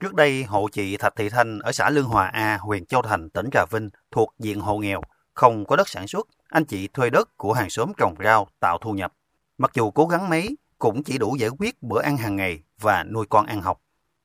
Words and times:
Trước 0.00 0.14
đây, 0.14 0.44
hộ 0.44 0.68
chị 0.72 0.96
Thạch 0.96 1.16
Thị 1.16 1.28
Thanh 1.28 1.58
ở 1.58 1.72
xã 1.72 1.90
Lương 1.90 2.04
Hòa 2.04 2.26
A, 2.26 2.58
huyện 2.60 2.86
Châu 2.86 3.02
Thành, 3.02 3.30
tỉnh 3.30 3.48
Trà 3.52 3.64
Vinh 3.70 3.90
thuộc 4.10 4.34
diện 4.38 4.60
hộ 4.60 4.78
nghèo, 4.78 5.00
không 5.34 5.64
có 5.64 5.76
đất 5.76 5.88
sản 5.88 6.08
xuất. 6.08 6.28
Anh 6.48 6.64
chị 6.64 6.88
thuê 6.88 7.10
đất 7.10 7.36
của 7.36 7.52
hàng 7.52 7.70
xóm 7.70 7.92
trồng 7.96 8.14
rau 8.24 8.48
tạo 8.60 8.78
thu 8.78 8.92
nhập. 8.92 9.12
Mặc 9.58 9.70
dù 9.74 9.90
cố 9.90 10.06
gắng 10.06 10.28
mấy, 10.28 10.56
cũng 10.78 11.02
chỉ 11.02 11.18
đủ 11.18 11.36
giải 11.38 11.50
quyết 11.58 11.82
bữa 11.82 12.02
ăn 12.02 12.16
hàng 12.16 12.36
ngày 12.36 12.62
và 12.80 13.04
nuôi 13.04 13.26
con 13.30 13.46
ăn 13.46 13.62
học. 13.62 13.80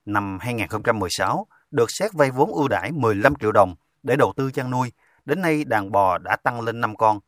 Năm 0.05 0.37
2016, 0.41 1.47
được 1.71 1.91
xét 1.91 2.13
vay 2.13 2.31
vốn 2.31 2.53
ưu 2.53 2.67
đãi 2.67 2.91
15 2.91 3.35
triệu 3.35 3.51
đồng 3.51 3.75
để 4.03 4.15
đầu 4.15 4.33
tư 4.35 4.51
chăn 4.51 4.71
nuôi. 4.71 4.91
Đến 5.25 5.41
nay 5.41 5.63
đàn 5.63 5.91
bò 5.91 6.17
đã 6.17 6.35
tăng 6.35 6.61
lên 6.61 6.81
5 6.81 6.95
con. 6.95 7.19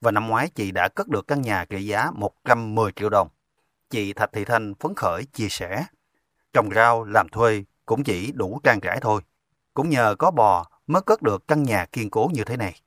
Và 0.00 0.10
năm 0.10 0.28
ngoái 0.28 0.48
chị 0.48 0.70
đã 0.70 0.88
cất 0.88 1.08
được 1.08 1.26
căn 1.28 1.42
nhà 1.42 1.64
trị 1.64 1.86
giá 1.86 2.10
110 2.14 2.92
triệu 2.92 3.08
đồng. 3.08 3.28
Chị 3.90 4.12
Thạch 4.12 4.32
Thị 4.32 4.44
Thanh 4.44 4.74
phấn 4.74 4.94
khởi 4.94 5.24
chia 5.24 5.48
sẻ. 5.50 5.84
Trồng 6.52 6.70
rau, 6.74 7.04
làm 7.04 7.28
thuê 7.28 7.64
cũng 7.86 8.04
chỉ 8.04 8.32
đủ 8.32 8.60
trang 8.64 8.80
trải 8.80 8.98
thôi. 9.00 9.20
Cũng 9.74 9.90
nhờ 9.90 10.14
có 10.18 10.30
bò 10.30 10.66
mới 10.86 11.02
cất 11.02 11.22
được 11.22 11.48
căn 11.48 11.62
nhà 11.62 11.86
kiên 11.92 12.10
cố 12.10 12.30
như 12.32 12.44
thế 12.44 12.56
này. 12.56 12.80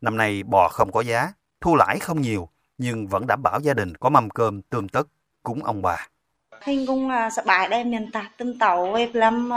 Năm 0.00 0.16
nay 0.16 0.42
bò 0.42 0.68
không 0.68 0.92
có 0.92 1.00
giá, 1.00 1.32
thu 1.60 1.76
lãi 1.76 1.98
không 1.98 2.20
nhiều, 2.20 2.48
nhưng 2.78 3.06
vẫn 3.06 3.26
đảm 3.26 3.42
bảo 3.42 3.60
gia 3.60 3.74
đình 3.74 3.94
có 3.94 4.08
mâm 4.08 4.30
cơm 4.30 4.62
tươm 4.62 4.88
tất 4.88 5.08
cúng 5.42 5.64
ông 5.64 5.82
bà. 5.82 6.08
Hình 6.62 6.86
cũng 6.86 7.10
sợ 7.36 7.42
bài 7.46 7.68
đây 7.68 7.84
mình 7.84 8.10
tạc 8.12 8.30
tâm 8.38 8.58
tàu 8.58 8.92
với 8.92 9.10
làm 9.12 9.50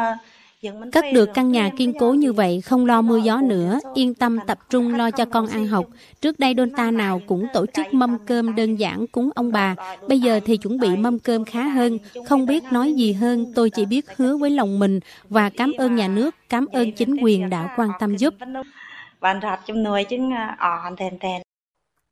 Cất 0.92 1.06
được 1.14 1.30
căn 1.34 1.52
nhà 1.52 1.70
kiên 1.78 1.94
cố 2.00 2.14
như 2.14 2.34
vậy, 2.34 2.62
không 2.62 2.86
lo 2.86 3.02
mưa 3.02 3.18
gió 3.18 3.42
nữa, 3.42 3.80
yên 3.94 4.14
tâm 4.14 4.40
tập 4.48 4.60
trung 4.70 4.96
lo 4.96 5.12
cho 5.12 5.26
con 5.26 5.48
ăn 5.48 5.68
học. 5.68 5.86
Trước 6.22 6.40
đây 6.40 6.54
đôn 6.54 6.70
ta 6.72 6.92
nào 6.92 7.22
cũng 7.28 7.48
tổ 7.54 7.66
chức 7.66 7.94
mâm 7.94 8.18
cơm 8.26 8.56
đơn 8.56 8.76
giản 8.76 9.08
cúng 9.08 9.30
ông 9.36 9.52
bà, 9.52 9.76
bây 10.08 10.20
giờ 10.20 10.40
thì 10.46 10.58
chuẩn 10.58 10.80
bị 10.80 10.96
mâm 10.96 11.20
cơm 11.20 11.46
khá 11.46 11.64
hơn, 11.64 11.98
không 12.26 12.46
biết 12.46 12.64
nói 12.72 12.94
gì 12.94 13.14
hơn, 13.14 13.54
tôi 13.56 13.70
chỉ 13.70 13.86
biết 13.86 14.06
hứa 14.16 14.38
với 14.38 14.50
lòng 14.50 14.80
mình 14.80 15.00
và 15.30 15.50
cảm 15.50 15.72
ơn 15.78 15.96
nhà 15.96 16.08
nước, 16.08 16.36
cảm 16.50 16.66
ơn 16.66 16.92
chính 16.92 17.16
quyền 17.22 17.50
đã 17.50 17.74
quan 17.78 17.90
tâm 18.00 18.16
giúp. 18.16 18.34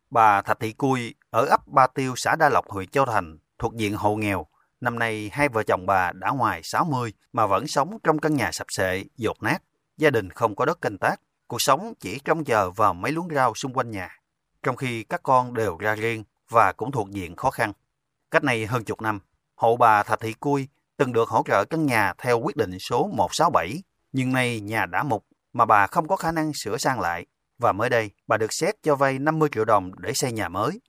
Bà 0.10 0.42
Thạch 0.42 0.60
Thị 0.60 0.72
Cui 0.72 1.14
ở 1.30 1.46
ấp 1.46 1.68
Ba 1.68 1.88
Tiêu, 1.88 2.14
xã 2.16 2.36
Đa 2.36 2.50
Lộc, 2.50 2.70
huyện 2.70 2.90
Châu 2.90 3.06
Thành, 3.06 3.38
thuộc 3.60 3.76
diện 3.76 3.94
hộ 3.96 4.16
nghèo, 4.16 4.46
Năm 4.86 5.00
nay, 5.00 5.30
hai 5.34 5.50
vợ 5.50 5.64
chồng 5.64 5.86
bà 5.86 6.12
đã 6.12 6.32
ngoài 6.32 6.62
60 6.64 7.14
mà 7.34 7.48
vẫn 7.48 7.68
sống 7.68 7.98
trong 8.04 8.20
căn 8.20 8.34
nhà 8.34 8.50
sập 8.52 8.68
sệ, 8.70 9.04
dột 9.18 9.44
nát. 9.44 9.58
Gia 9.98 10.10
đình 10.10 10.30
không 10.30 10.56
có 10.56 10.66
đất 10.66 10.82
canh 10.82 10.98
tác. 10.98 11.16
Cuộc 11.48 11.62
sống 11.62 11.94
chỉ 12.00 12.20
trông 12.26 12.44
chờ 12.44 12.72
vào 12.72 12.94
mấy 12.94 13.12
luống 13.12 13.28
rau 13.36 13.56
xung 13.56 13.74
quanh 13.74 13.92
nhà. 13.92 14.20
Trong 14.64 14.76
khi 14.76 15.04
các 15.04 15.24
con 15.24 15.54
đều 15.54 15.78
ra 15.78 15.96
riêng 15.96 16.24
và 16.50 16.72
cũng 16.72 16.92
thuộc 16.92 17.12
diện 17.12 17.36
khó 17.36 17.52
khăn. 17.52 17.74
Cách 18.32 18.44
này 18.44 18.66
hơn 18.66 18.84
chục 18.84 19.02
năm, 19.02 19.20
hộ 19.56 19.78
bà 19.78 20.04
Thạch 20.04 20.20
Thị 20.20 20.34
Cui 20.34 20.68
từng 20.98 21.14
được 21.14 21.30
hỗ 21.30 21.44
trợ 21.46 21.66
căn 21.66 21.86
nhà 21.86 22.14
theo 22.18 22.40
quyết 22.40 22.56
định 22.56 22.80
số 22.80 23.10
167. 23.14 23.84
Nhưng 24.12 24.34
nay 24.34 24.60
nhà 24.60 24.86
đã 24.86 25.04
mục 25.04 25.26
mà 25.54 25.66
bà 25.66 25.88
không 25.88 26.08
có 26.08 26.16
khả 26.16 26.32
năng 26.32 26.52
sửa 26.54 26.78
sang 26.78 27.00
lại. 27.00 27.26
Và 27.58 27.72
mới 27.72 27.90
đây, 27.90 28.12
bà 28.28 28.38
được 28.38 28.54
xét 28.60 28.76
cho 28.84 28.96
vay 28.96 29.20
50 29.20 29.50
triệu 29.52 29.66
đồng 29.66 29.92
để 29.98 30.12
xây 30.16 30.32
nhà 30.32 30.50
mới. 30.50 30.82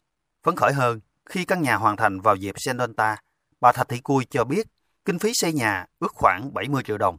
Phấn 0.45 0.57
khởi 0.57 0.73
hơn, 0.73 1.01
khi 1.27 1.45
căn 1.45 1.63
nhà 1.63 1.77
hoàn 1.77 1.97
thành 1.97 2.21
vào 2.21 2.37
dịp 2.37 2.55
Sendonta, 2.59 3.17
Bà 3.61 3.73
Thạch 3.73 3.89
Thị 3.89 3.99
Cui 3.99 4.25
cho 4.31 4.45
biết 4.45 4.67
kinh 5.05 5.19
phí 5.19 5.31
xây 5.35 5.53
nhà 5.53 5.87
ước 5.99 6.13
khoảng 6.15 6.55
70 6.55 6.83
triệu 6.87 6.99
đồng. 6.99 7.17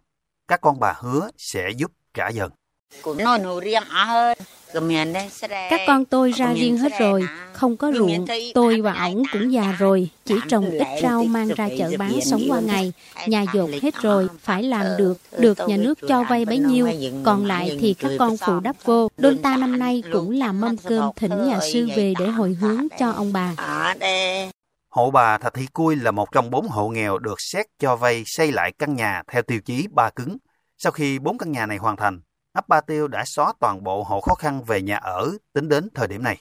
Các 0.47 0.61
con 0.61 0.79
bà 0.79 0.93
hứa 0.99 1.29
sẽ 1.37 1.69
giúp 1.77 1.91
trả 2.13 2.29
dần. 2.29 2.51
Các 5.69 5.79
con 5.87 6.05
tôi 6.05 6.31
ra 6.31 6.53
riêng 6.53 6.77
hết 6.77 6.91
rồi, 6.99 7.27
không 7.53 7.77
có 7.77 7.91
ruộng. 7.91 8.25
Tôi 8.53 8.81
và 8.81 8.93
ổng 8.93 9.23
cũng 9.31 9.53
già 9.53 9.71
rồi, 9.71 10.09
chỉ 10.25 10.35
trồng 10.47 10.71
ít 10.71 10.87
rau 11.01 11.23
mang 11.23 11.47
ra 11.47 11.69
chợ 11.77 11.91
bán 11.97 12.19
sống 12.21 12.41
qua 12.49 12.59
ngày. 12.59 12.93
Nhà 13.27 13.45
dột 13.53 13.69
hết 13.81 13.95
rồi, 14.01 14.27
phải 14.39 14.63
làm 14.63 14.85
được, 14.97 15.17
được 15.39 15.57
nhà 15.67 15.77
nước 15.77 15.99
cho 16.07 16.23
vay 16.23 16.45
bấy 16.45 16.57
nhiêu. 16.57 16.87
Còn 17.23 17.45
lại 17.45 17.77
thì 17.81 17.93
các 17.93 18.11
con 18.19 18.37
phụ 18.37 18.59
đắp 18.59 18.75
vô. 18.83 19.09
Đôn 19.17 19.37
ta 19.37 19.57
năm 19.57 19.79
nay 19.79 20.03
cũng 20.13 20.31
làm 20.31 20.61
mâm 20.61 20.77
cơm 20.77 21.11
thỉnh 21.15 21.47
nhà 21.47 21.59
sư 21.73 21.87
về 21.95 22.13
để 22.19 22.27
hồi 22.27 22.53
hướng 22.53 22.87
cho 22.99 23.11
ông 23.11 23.33
bà. 23.33 23.55
Hộ 24.97 25.11
bà 25.11 25.37
Thạch 25.37 25.53
Thị 25.53 25.67
Cui 25.73 25.95
là 25.95 26.11
một 26.11 26.31
trong 26.31 26.49
bốn 26.49 26.67
hộ 26.67 26.89
nghèo 26.89 27.17
được 27.17 27.35
xét 27.37 27.65
cho 27.79 27.95
vay 27.95 28.23
xây 28.25 28.51
lại 28.51 28.71
căn 28.79 28.95
nhà 28.95 29.23
theo 29.27 29.41
tiêu 29.41 29.59
chí 29.65 29.87
ba 29.91 30.09
cứng. 30.09 30.37
Sau 30.77 30.91
khi 30.91 31.19
bốn 31.19 31.37
căn 31.37 31.51
nhà 31.51 31.65
này 31.65 31.77
hoàn 31.77 31.95
thành, 31.95 32.21
ấp 32.53 32.67
Ba 32.67 32.81
Tiêu 32.81 33.07
đã 33.07 33.23
xóa 33.25 33.53
toàn 33.59 33.83
bộ 33.83 34.03
hộ 34.03 34.21
khó 34.21 34.35
khăn 34.35 34.63
về 34.63 34.81
nhà 34.81 34.97
ở 34.97 35.31
tính 35.53 35.69
đến 35.69 35.89
thời 35.95 36.07
điểm 36.07 36.23
này. 36.23 36.37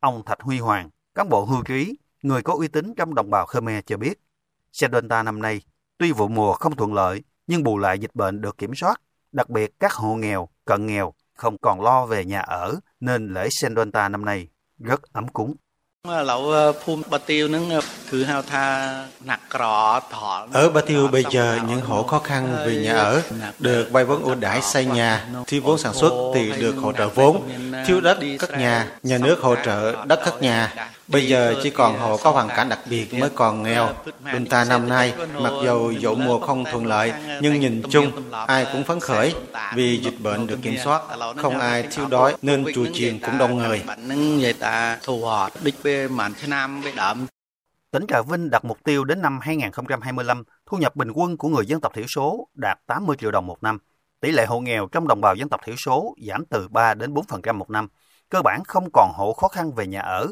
Ông 0.00 0.22
Thạch 0.26 0.40
Huy 0.40 0.58
Hoàng, 0.58 0.90
cán 1.14 1.28
bộ 1.28 1.44
hưu 1.44 1.62
trí, 1.64 1.94
người 2.22 2.42
có 2.42 2.54
uy 2.54 2.68
tín 2.68 2.94
trong 2.94 3.14
đồng 3.14 3.30
bào 3.30 3.46
Khmer 3.46 3.84
cho 3.86 3.96
biết, 3.96 4.20
Sedonta 4.72 5.22
năm 5.22 5.42
nay, 5.42 5.60
tuy 5.98 6.12
vụ 6.12 6.28
mùa 6.28 6.52
không 6.52 6.76
thuận 6.76 6.94
lợi, 6.94 7.22
nhưng 7.46 7.62
bù 7.62 7.78
lại 7.78 7.98
dịch 7.98 8.14
bệnh 8.14 8.40
được 8.40 8.58
kiểm 8.58 8.74
soát, 8.74 9.00
đặc 9.32 9.50
biệt 9.50 9.80
các 9.80 9.92
hộ 9.92 10.14
nghèo, 10.14 10.48
cận 10.64 10.86
nghèo 10.86 11.12
không 11.36 11.56
còn 11.58 11.80
lo 11.80 12.06
về 12.06 12.24
nhà 12.24 12.40
ở, 12.40 12.76
nên 13.00 13.34
lễ 13.34 13.48
Sendonta 13.50 14.08
năm 14.08 14.24
nay 14.24 14.48
rất 14.78 15.12
ấm 15.12 15.28
cúng. 15.28 15.56
Ở 20.52 20.70
Ba 20.74 20.80
Tiêu 20.86 21.08
bây 21.12 21.24
giờ 21.30 21.58
những 21.68 21.80
hộ 21.80 22.02
khó 22.02 22.18
khăn 22.18 22.56
vì 22.66 22.82
nhà 22.82 22.92
ở 22.92 23.22
được 23.58 23.88
vay 23.90 24.04
vốn 24.04 24.22
ưu 24.22 24.34
đãi 24.34 24.62
xây 24.62 24.84
nhà, 24.84 25.26
thiếu 25.46 25.60
vốn 25.64 25.78
sản 25.78 25.94
xuất 25.94 26.12
thì 26.34 26.52
được 26.60 26.74
hỗ 26.82 26.92
trợ 26.92 27.08
vốn, 27.08 27.48
thiếu 27.86 28.00
đất 28.00 28.18
cất 28.38 28.58
nhà, 28.58 28.86
nhà 29.02 29.18
nước 29.18 29.40
hỗ 29.40 29.54
trợ 29.64 30.04
đất 30.06 30.20
cất 30.24 30.42
nhà. 30.42 30.90
Bây 31.08 31.28
giờ 31.28 31.54
chỉ 31.62 31.70
còn 31.70 31.98
hộ 31.98 32.16
có 32.16 32.30
hoàn 32.30 32.48
cảnh 32.48 32.68
đặc 32.68 32.78
biệt 32.86 33.14
mới 33.14 33.30
còn 33.30 33.62
nghèo. 33.62 33.88
Bên 34.32 34.46
ta 34.46 34.64
năm 34.64 34.88
nay, 34.88 35.12
mặc 35.34 35.52
dù 35.64 35.92
dỗ 36.02 36.14
mùa 36.14 36.38
không 36.38 36.64
thuận 36.64 36.86
lợi, 36.86 37.12
nhưng 37.40 37.60
nhìn 37.60 37.82
chung 37.90 38.12
ai 38.46 38.66
cũng 38.72 38.84
phấn 38.84 39.00
khởi 39.00 39.34
vì 39.74 39.96
dịch 39.96 40.20
bệnh 40.20 40.46
được 40.46 40.58
kiểm 40.62 40.76
soát, 40.84 41.02
không 41.36 41.58
ai 41.58 41.82
thiếu 41.82 42.06
đói 42.06 42.34
nên 42.42 42.64
chùa 42.74 42.86
chiền 42.94 43.18
cũng 43.18 43.38
đông 43.38 43.58
người. 43.58 43.82
Tỉnh 47.90 48.04
Trà 48.08 48.22
Vinh 48.22 48.50
đặt 48.50 48.64
mục 48.64 48.78
tiêu 48.84 49.04
đến 49.04 49.22
năm 49.22 49.38
2025, 49.42 50.42
thu 50.66 50.76
nhập 50.76 50.96
bình 50.96 51.10
quân 51.10 51.36
của 51.36 51.48
người 51.48 51.66
dân 51.66 51.80
tộc 51.80 51.94
thiểu 51.94 52.06
số 52.06 52.48
đạt 52.54 52.78
80 52.86 53.16
triệu 53.16 53.30
đồng 53.30 53.46
một 53.46 53.62
năm. 53.62 53.78
Tỷ 54.20 54.30
lệ 54.30 54.46
hộ 54.46 54.60
nghèo 54.60 54.86
trong 54.92 55.08
đồng 55.08 55.20
bào 55.20 55.34
dân 55.34 55.48
tộc 55.48 55.60
thiểu 55.66 55.76
số 55.76 56.14
giảm 56.28 56.44
từ 56.44 56.68
3 56.68 56.94
đến 56.94 57.14
4% 57.14 57.54
một 57.54 57.70
năm. 57.70 57.88
Cơ 58.28 58.42
bản 58.42 58.64
không 58.64 58.88
còn 58.92 59.12
hộ 59.14 59.32
khó 59.32 59.48
khăn 59.48 59.72
về 59.72 59.86
nhà 59.86 60.00
ở. 60.00 60.26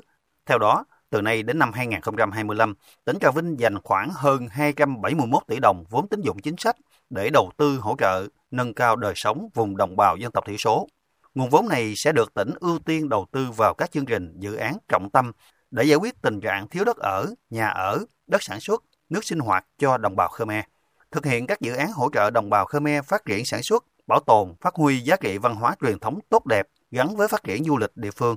Theo 0.46 0.58
đó, 0.58 0.84
từ 1.10 1.22
nay 1.22 1.42
đến 1.42 1.58
năm 1.58 1.72
2025, 1.72 2.74
tỉnh 3.04 3.18
Trà 3.20 3.30
Vinh 3.30 3.60
dành 3.60 3.82
khoảng 3.84 4.10
hơn 4.14 4.48
271 4.50 5.42
tỷ 5.46 5.56
đồng 5.62 5.84
vốn 5.90 6.08
tín 6.08 6.20
dụng 6.20 6.38
chính 6.38 6.56
sách 6.58 6.76
để 7.10 7.30
đầu 7.32 7.50
tư 7.56 7.78
hỗ 7.78 7.96
trợ, 7.98 8.26
nâng 8.50 8.74
cao 8.74 8.96
đời 8.96 9.12
sống 9.16 9.48
vùng 9.54 9.76
đồng 9.76 9.96
bào 9.96 10.16
dân 10.16 10.32
tộc 10.32 10.44
thiểu 10.46 10.56
số. 10.56 10.88
Nguồn 11.38 11.50
vốn 11.50 11.68
này 11.68 11.94
sẽ 11.96 12.12
được 12.12 12.34
tỉnh 12.34 12.50
ưu 12.60 12.78
tiên 12.78 13.08
đầu 13.08 13.26
tư 13.32 13.50
vào 13.56 13.74
các 13.74 13.90
chương 13.90 14.06
trình 14.06 14.34
dự 14.38 14.54
án 14.54 14.78
trọng 14.88 15.10
tâm 15.10 15.32
để 15.70 15.84
giải 15.84 15.96
quyết 15.96 16.22
tình 16.22 16.40
trạng 16.40 16.68
thiếu 16.68 16.84
đất 16.84 16.96
ở, 16.96 17.34
nhà 17.50 17.68
ở, 17.68 18.04
đất 18.26 18.42
sản 18.42 18.60
xuất, 18.60 18.84
nước 19.08 19.24
sinh 19.24 19.38
hoạt 19.38 19.66
cho 19.78 19.96
đồng 19.96 20.16
bào 20.16 20.28
Khmer. 20.28 20.64
Thực 21.10 21.26
hiện 21.26 21.46
các 21.46 21.60
dự 21.60 21.74
án 21.74 21.92
hỗ 21.92 22.10
trợ 22.12 22.30
đồng 22.30 22.50
bào 22.50 22.66
Khmer 22.66 23.04
phát 23.04 23.24
triển 23.24 23.44
sản 23.44 23.62
xuất, 23.62 23.84
bảo 24.06 24.20
tồn, 24.26 24.54
phát 24.60 24.74
huy 24.74 25.00
giá 25.00 25.16
trị 25.16 25.38
văn 25.38 25.54
hóa 25.54 25.74
truyền 25.80 25.98
thống 25.98 26.18
tốt 26.28 26.46
đẹp 26.46 26.66
gắn 26.90 27.16
với 27.16 27.28
phát 27.28 27.44
triển 27.44 27.64
du 27.64 27.76
lịch 27.76 27.96
địa 27.96 28.10
phương. 28.10 28.36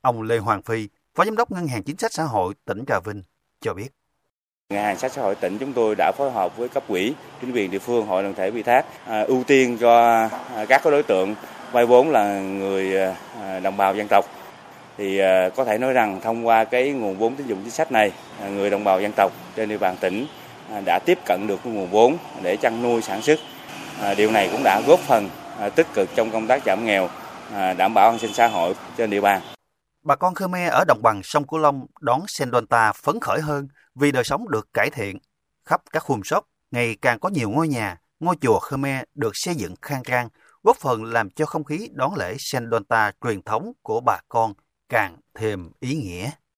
Ông 0.00 0.22
Lê 0.22 0.38
Hoàng 0.38 0.62
Phi, 0.62 0.88
Phó 1.14 1.24
Giám 1.24 1.36
đốc 1.36 1.50
Ngân 1.50 1.66
hàng 1.66 1.82
Chính 1.82 1.96
sách 1.96 2.12
Xã 2.12 2.24
hội 2.24 2.54
tỉnh 2.64 2.84
Trà 2.86 3.00
Vinh 3.04 3.22
cho 3.60 3.74
biết. 3.74 3.88
Ngân 4.72 4.84
hàng 4.84 4.98
sách 4.98 5.12
Xã 5.12 5.22
hội 5.22 5.34
tỉnh 5.34 5.58
chúng 5.58 5.72
tôi 5.72 5.94
đã 5.98 6.12
phối 6.18 6.30
hợp 6.30 6.56
với 6.56 6.68
cấp 6.68 6.82
quỹ, 6.88 7.12
chính 7.40 7.52
quyền 7.52 7.70
địa 7.70 7.78
phương, 7.78 8.06
hội 8.06 8.22
đoàn 8.22 8.34
thể 8.34 8.50
ủy 8.50 8.62
thác 8.62 8.84
à, 9.06 9.20
ưu 9.20 9.44
tiên 9.46 9.78
cho 9.80 10.28
à, 10.56 10.64
các 10.68 10.82
đối 10.84 11.02
tượng 11.02 11.34
vay 11.72 11.86
vốn 11.86 12.10
là 12.10 12.40
người 12.40 13.02
à, 13.42 13.60
đồng 13.60 13.76
bào 13.76 13.94
dân 13.94 14.06
tộc. 14.10 14.24
Thì 14.98 15.20
có 15.56 15.64
thể 15.64 15.78
nói 15.78 15.92
rằng 15.92 16.20
thông 16.20 16.46
qua 16.46 16.64
cái 16.64 16.90
nguồn 16.90 17.18
vốn 17.18 17.34
tín 17.34 17.46
dụng 17.46 17.58
chính 17.62 17.70
sách 17.70 17.92
này 17.92 18.12
người 18.50 18.70
đồng 18.70 18.84
bào 18.84 19.00
dân 19.00 19.12
tộc 19.16 19.32
trên 19.56 19.68
địa 19.68 19.78
bàn 19.78 19.96
tỉnh 20.00 20.26
đã 20.84 20.98
tiếp 20.98 21.18
cận 21.26 21.46
được 21.46 21.60
nguồn 21.64 21.90
vốn 21.90 22.16
để 22.42 22.56
chăn 22.56 22.82
nuôi 22.82 23.02
sản 23.02 23.22
xuất. 23.22 23.38
Điều 24.16 24.30
này 24.30 24.48
cũng 24.52 24.62
đã 24.64 24.80
góp 24.86 25.00
phần 25.00 25.28
tích 25.74 25.86
cực 25.94 26.08
trong 26.14 26.30
công 26.30 26.46
tác 26.46 26.62
giảm 26.66 26.86
nghèo 26.86 27.08
đảm 27.76 27.94
bảo 27.94 28.10
an 28.10 28.18
sinh 28.18 28.32
xã 28.32 28.46
hội 28.46 28.74
trên 28.96 29.10
địa 29.10 29.20
bàn 29.20 29.40
bà 30.02 30.16
con 30.16 30.34
Khmer 30.34 30.72
ở 30.72 30.84
đồng 30.88 31.02
bằng 31.02 31.20
sông 31.24 31.46
Cửu 31.46 31.58
Long 31.58 31.86
đón 32.00 32.20
Sendonta 32.28 32.92
phấn 32.92 33.20
khởi 33.20 33.40
hơn 33.40 33.68
vì 33.94 34.12
đời 34.12 34.24
sống 34.24 34.50
được 34.50 34.68
cải 34.74 34.90
thiện 34.90 35.18
khắp 35.64 35.82
các 35.92 36.00
khu 36.00 36.20
sóc, 36.24 36.46
ngày 36.70 36.96
càng 37.02 37.18
có 37.20 37.28
nhiều 37.28 37.50
ngôi 37.50 37.68
nhà 37.68 38.00
ngôi 38.20 38.36
chùa 38.40 38.58
Khmer 38.58 39.02
được 39.14 39.30
xây 39.34 39.54
dựng 39.54 39.74
khang 39.82 40.02
trang 40.02 40.28
góp 40.62 40.76
phần 40.76 41.04
làm 41.04 41.30
cho 41.30 41.46
không 41.46 41.64
khí 41.64 41.88
đón 41.92 42.14
lễ 42.14 42.36
Sendonta 42.38 43.12
truyền 43.24 43.42
thống 43.42 43.72
của 43.82 44.00
bà 44.00 44.18
con 44.28 44.54
càng 44.88 45.16
thêm 45.34 45.70
ý 45.80 45.94
nghĩa. 45.94 46.30